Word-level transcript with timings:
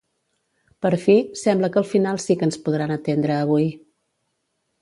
Per 0.85 0.91
fi, 1.03 1.17
sembla 1.43 1.69
que 1.75 1.79
al 1.83 1.87
final 1.91 2.21
sí 2.25 2.39
que 2.39 2.49
ens 2.49 2.59
podran 2.65 2.97
atendre 2.97 3.37
avui. 3.43 3.71